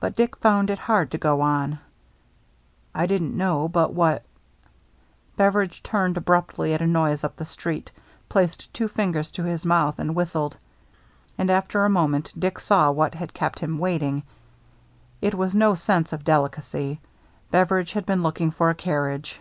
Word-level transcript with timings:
But 0.00 0.16
Dick 0.16 0.36
found 0.36 0.70
it 0.70 0.78
hard 0.78 1.10
to 1.10 1.18
go 1.18 1.42
on. 1.42 1.78
"I 2.94 3.04
didn't 3.04 3.36
know 3.36 3.68
but 3.68 3.92
what 3.92 4.22
—'* 5.04 5.36
Beveridge 5.36 5.82
turned 5.82 6.16
abruptly 6.16 6.72
at 6.72 6.80
a 6.80 6.86
noise 6.86 7.22
up 7.24 7.36
the 7.36 7.44
street, 7.44 7.92
placed 8.30 8.72
two 8.72 8.88
fingers 8.88 9.30
in 9.38 9.44
his 9.44 9.66
mouth, 9.66 9.98
and 9.98 10.14
whistled. 10.14 10.56
And 11.36 11.50
after 11.50 11.84
a 11.84 11.90
moment 11.90 12.32
Dick 12.38 12.58
saw 12.58 12.90
what 12.90 13.12
had 13.12 13.34
kept 13.34 13.58
him 13.58 13.76
waiting. 13.78 14.22
It 15.20 15.34
was 15.34 15.54
no 15.54 15.74
sense 15.74 16.14
of 16.14 16.24
delicacy. 16.24 17.02
Beveridge 17.50 17.92
had 17.92 18.06
been 18.06 18.22
looking 18.22 18.50
for 18.50 18.70
a 18.70 18.74
carriage. 18.74 19.40